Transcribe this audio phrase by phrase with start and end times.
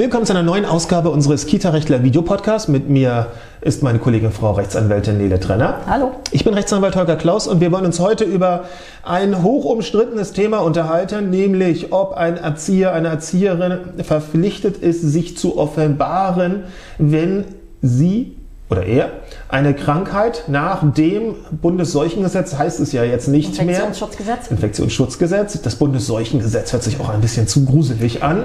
[0.00, 2.68] Willkommen zu einer neuen Ausgabe unseres Kita-Rechtler Videopodcasts.
[2.68, 3.26] Mit mir
[3.60, 5.80] ist meine Kollegin Frau Rechtsanwältin Nele Trenner.
[5.86, 6.12] Hallo.
[6.30, 8.64] Ich bin Rechtsanwalt Holger Klaus und wir wollen uns heute über
[9.02, 16.62] ein hochumstrittenes Thema unterhalten, nämlich ob ein Erzieher, eine Erzieherin verpflichtet ist, sich zu offenbaren,
[16.96, 17.44] wenn
[17.82, 18.38] sie
[18.70, 19.10] oder er
[19.50, 24.44] eine Krankheit nach dem Bundesseuchengesetz heißt es ja jetzt nicht Infektionsschutzgesetz.
[24.44, 24.52] mehr.
[24.52, 25.60] Infektionsschutzgesetz.
[25.60, 28.44] Das Bundesseuchengesetz hört sich auch ein bisschen zu gruselig an.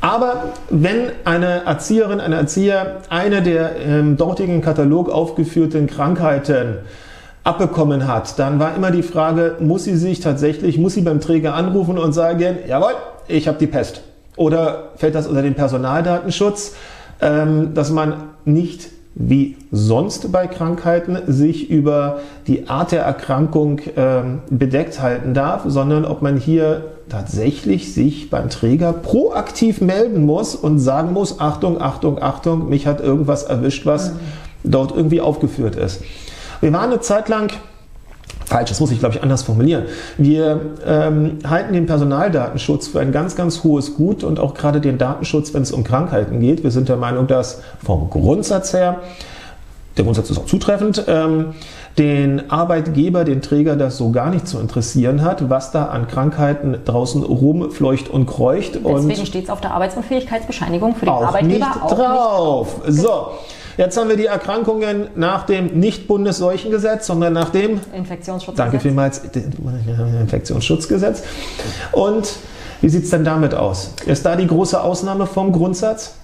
[0.00, 6.78] Aber wenn eine Erzieherin, ein Erzieher eine der im dortigen Katalog aufgeführten Krankheiten
[7.44, 11.54] abbekommen hat, dann war immer die Frage, muss sie sich tatsächlich, muss sie beim Träger
[11.54, 12.92] anrufen und sagen, jawohl,
[13.28, 14.02] ich habe die Pest.
[14.36, 16.74] Oder fällt das unter den Personaldatenschutz,
[17.20, 24.40] ähm, dass man nicht wie sonst bei Krankheiten sich über die Art der Erkrankung ähm,
[24.50, 30.78] bedeckt halten darf, sondern ob man hier tatsächlich sich beim Träger proaktiv melden muss und
[30.78, 34.18] sagen muss, Achtung, Achtung, Achtung, mich hat irgendwas erwischt, was mhm.
[34.64, 36.02] dort irgendwie aufgeführt ist.
[36.60, 37.52] Wir waren eine Zeit lang
[38.50, 39.84] falsch, das muss ich glaube ich anders formulieren.
[40.18, 44.98] Wir ähm, halten den Personaldatenschutz für ein ganz, ganz hohes Gut und auch gerade den
[44.98, 46.64] Datenschutz, wenn es um Krankheiten geht.
[46.64, 49.00] Wir sind der Meinung, dass vom Grundsatz her,
[49.96, 51.54] der Grundsatz ist auch zutreffend, ähm,
[51.98, 56.76] den Arbeitgeber, den Träger das so gar nicht zu interessieren hat, was da an Krankheiten
[56.84, 58.80] draußen rumfleucht und kreucht.
[58.84, 62.86] Deswegen steht es auf der Arbeitsunfähigkeitsbescheinigung für den auch Arbeitgeber nicht auch drauf.
[62.86, 63.34] Nicht drauf.
[63.36, 63.59] So.
[63.76, 68.56] Jetzt haben wir die Erkrankungen nach dem nicht Bundesseuchengesetz, sondern nach dem Infektionsschutzgesetz.
[68.56, 69.22] Danke vielmals,
[70.20, 71.22] Infektionsschutzgesetz.
[71.92, 72.30] Und
[72.80, 73.94] wie sieht es denn damit aus?
[74.06, 76.14] Ist da die große Ausnahme vom Grundsatz?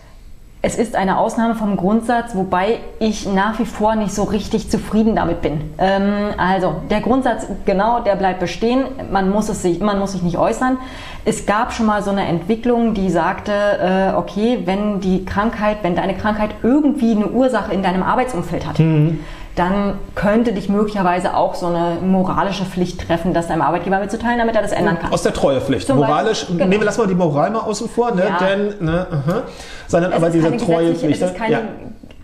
[0.67, 5.14] Es ist eine Ausnahme vom Grundsatz, wobei ich nach wie vor nicht so richtig zufrieden
[5.14, 5.61] damit bin.
[5.78, 8.83] Ähm, also der Grundsatz, genau, der bleibt bestehen.
[9.12, 10.78] Man muss, es sich, man muss sich nicht äußern.
[11.25, 15.95] Es gab schon mal so eine Entwicklung, die sagte, äh, okay, wenn die Krankheit, wenn
[15.95, 19.20] deine Krankheit irgendwie eine Ursache in deinem Arbeitsumfeld hat, mhm
[19.56, 24.55] dann könnte dich möglicherweise auch so eine moralische Pflicht treffen, das deinem Arbeitgeber mitzuteilen, damit
[24.55, 25.11] er das ändern kann.
[25.11, 25.86] Aus der Treuepflicht.
[25.86, 26.68] Zum Moralisch, Beispiel, genau.
[26.68, 28.24] nehmen wir lassen mal die Moral mal außen vor, ne?
[28.24, 28.39] Ja.
[28.39, 29.42] denn, ne, aha,
[29.89, 31.22] sondern es aber diese Treuepflicht.
[31.22, 31.61] Es ist keine ja.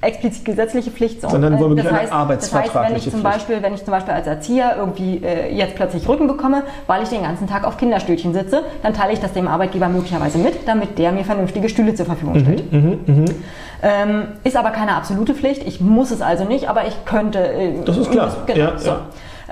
[0.02, 3.24] Explizit gesetzliche Pflicht, sondern womöglich das heißt, eine arbeitsvertragliche das heißt, wenn ich zum Pflicht.
[3.24, 7.08] Beispiel, wenn ich zum Beispiel als Erzieher irgendwie äh, jetzt plötzlich Rücken bekomme, weil ich
[7.08, 10.98] den ganzen Tag auf Kinderstühlchen sitze, dann teile ich das dem Arbeitgeber möglicherweise mit, damit
[10.98, 12.70] der mir vernünftige Stühle zur Verfügung stellt.
[12.72, 13.24] Mhm, mh, mh.
[13.84, 15.66] Ähm, ist aber keine absolute Pflicht.
[15.66, 17.38] Ich muss es also nicht, aber ich könnte.
[17.38, 18.36] Äh, das ist klar.
[18.46, 18.90] Genau, ja, so.
[18.90, 19.00] Ja.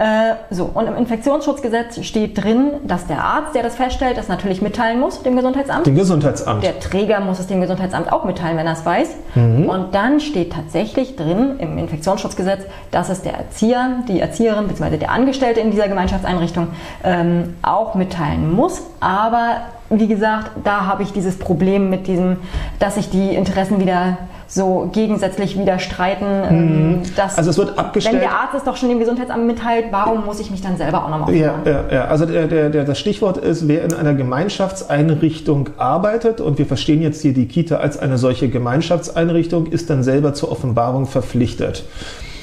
[0.01, 4.63] Äh, so, und im Infektionsschutzgesetz steht drin, dass der Arzt, der das feststellt, das natürlich
[4.63, 5.87] mitteilen muss, dem Gesundheitsamt.
[5.87, 6.65] Dem Gesundheitsamt.
[6.65, 9.11] Der Träger muss es dem Gesundheitsamt auch mitteilen, wenn er es weiß.
[9.35, 9.69] Mhm.
[9.69, 14.97] Und dann steht tatsächlich drin im Infektionsschutzgesetz, dass es der Erzieher, die Erzieherin bzw.
[14.97, 16.69] der Angestellte in dieser Gemeinschaftseinrichtung
[17.05, 18.81] ähm, auch mitteilen muss.
[19.01, 19.57] Aber
[19.91, 22.39] wie gesagt, da habe ich dieses Problem mit diesem,
[22.79, 24.17] dass sich die Interessen wieder
[24.51, 26.27] so gegensätzlich wieder streiten.
[26.27, 27.03] Ähm, mhm.
[27.37, 28.17] also es wird abgestellt.
[28.17, 31.05] Wenn der Arzt es doch schon dem Gesundheitsamt mitteilt, warum muss ich mich dann selber
[31.05, 34.13] auch nochmal ja, ja, ja, also der, der, der, das Stichwort ist, wer in einer
[34.15, 40.03] Gemeinschaftseinrichtung arbeitet und wir verstehen jetzt hier die Kita als eine solche Gemeinschaftseinrichtung, ist dann
[40.03, 41.85] selber zur Offenbarung verpflichtet.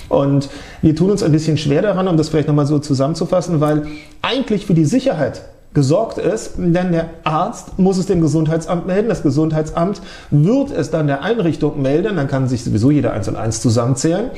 [0.07, 0.49] Und
[0.81, 3.85] wir tun uns ein bisschen schwer daran, um das vielleicht nochmal so zusammenzufassen, weil
[4.21, 5.41] eigentlich für die Sicherheit
[5.77, 9.09] gesorgt ist, denn der Arzt muss es dem Gesundheitsamt melden.
[9.09, 10.01] Das Gesundheitsamt
[10.31, 14.31] wird es dann der Einrichtung melden, dann kann sich sowieso jeder eins und eins zusammenzählen.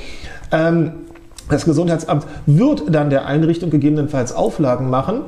[0.51, 0.91] Ähm,
[1.49, 5.21] das Gesundheitsamt wird dann der Einrichtung gegebenenfalls Auflagen machen.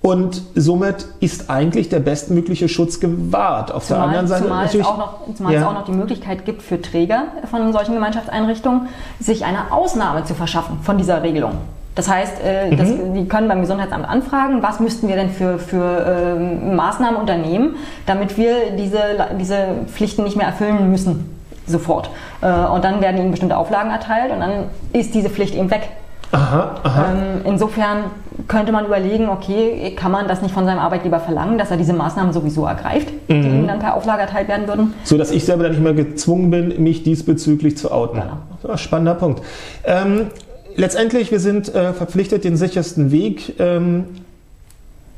[0.00, 3.72] Und somit ist eigentlich der bestmögliche Schutz gewahrt.
[3.72, 5.60] Auf zumal, der anderen Seite zumal natürlich, es auch noch, zumal ja.
[5.60, 8.82] es auch noch die Möglichkeit gibt für Träger von solchen Gemeinschaftseinrichtungen,
[9.18, 11.54] sich eine Ausnahme zu verschaffen von dieser Regelung.
[11.96, 12.76] Das heißt, äh, mhm.
[12.76, 17.76] das, die können beim Gesundheitsamt anfragen, was müssten wir denn für, für äh, Maßnahmen unternehmen,
[18.04, 19.00] damit wir diese,
[19.40, 21.36] diese Pflichten nicht mehr erfüllen müssen,
[21.66, 22.10] sofort.
[22.42, 25.88] Äh, und dann werden ihnen bestimmte Auflagen erteilt und dann ist diese Pflicht eben weg.
[26.32, 27.06] Aha, aha.
[27.12, 28.04] Ähm, insofern
[28.46, 31.94] könnte man überlegen, okay, kann man das nicht von seinem Arbeitgeber verlangen, dass er diese
[31.94, 33.42] Maßnahmen sowieso ergreift, mhm.
[33.42, 34.94] die ihm dann per Auflage erteilt werden würden?
[35.04, 38.22] So dass ich selber dann nicht mehr gezwungen bin, mich diesbezüglich zu outen.
[38.62, 38.76] Genau.
[38.76, 39.40] Spannender Punkt.
[39.84, 40.26] Ähm,
[40.76, 44.04] letztendlich, wir sind äh, verpflichtet, den sichersten Weg ähm,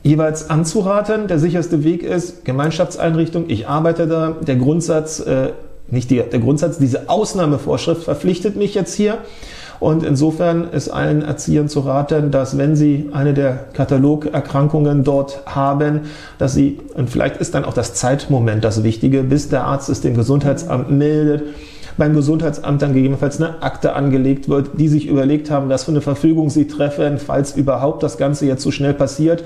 [0.02, 1.26] jeweils anzuraten.
[1.28, 3.44] Der sicherste Weg ist Gemeinschaftseinrichtung.
[3.48, 4.36] Ich arbeite da.
[4.40, 5.50] Der Grundsatz, äh,
[5.90, 9.18] nicht die, der Grundsatz, diese Ausnahmevorschrift verpflichtet mich jetzt hier.
[9.80, 16.00] Und insofern ist allen Erziehern zu raten, dass wenn sie eine der Katalogerkrankungen dort haben,
[16.38, 20.00] dass sie, und vielleicht ist dann auch das Zeitmoment das Wichtige, bis der Arzt es
[20.00, 21.42] dem Gesundheitsamt meldet,
[21.98, 26.00] beim Gesundheitsamt dann gegebenenfalls eine Akte angelegt wird, die sich überlegt haben, was für eine
[26.00, 29.44] Verfügung sie treffen, falls überhaupt das Ganze jetzt so schnell passiert.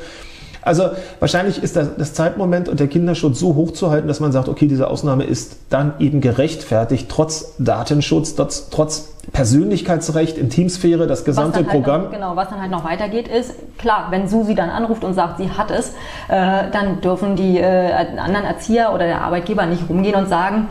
[0.65, 4.31] Also wahrscheinlich ist das, das Zeitmoment und der Kinderschutz so hoch zu halten, dass man
[4.31, 11.25] sagt, okay, diese Ausnahme ist dann eben gerechtfertigt, trotz Datenschutz, trotz, trotz Persönlichkeitsrecht, Intimsphäre, das
[11.25, 12.03] gesamte was Programm.
[12.03, 15.15] Halt noch, genau, was dann halt noch weitergeht, ist, klar, wenn Susi dann anruft und
[15.15, 15.91] sagt, sie hat es,
[16.29, 20.69] äh, dann dürfen die äh, anderen Erzieher oder der Arbeitgeber nicht rumgehen und sagen,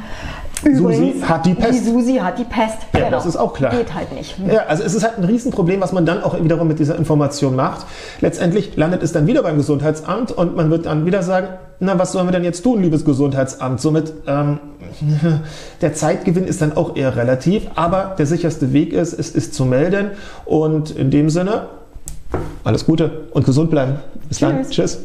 [0.63, 1.73] Susi hat die Pest.
[1.73, 2.77] Die Susi hat die Pest.
[2.93, 3.11] Ja, genau.
[3.11, 3.71] das ist auch klar.
[3.71, 4.35] Geht halt nicht.
[4.47, 7.55] Ja, also es ist halt ein Riesenproblem, was man dann auch wiederum mit dieser Information
[7.55, 7.85] macht.
[8.19, 11.47] Letztendlich landet es dann wieder beim Gesundheitsamt und man wird dann wieder sagen,
[11.79, 13.81] na, was sollen wir denn jetzt tun, liebes Gesundheitsamt?
[13.81, 14.59] Somit, ähm,
[15.81, 19.65] der Zeitgewinn ist dann auch eher relativ, aber der sicherste Weg ist, es ist zu
[19.65, 20.11] melden
[20.45, 21.67] und in dem Sinne,
[22.63, 23.95] alles Gute und gesund bleiben.
[24.29, 24.49] Bis Tschüss.
[24.49, 24.69] dann.
[24.69, 24.99] Tschüss.